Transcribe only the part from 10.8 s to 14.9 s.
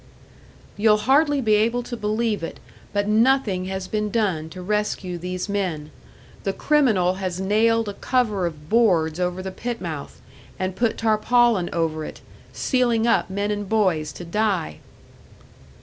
tarpaulin over it sealing up men and boys to die!"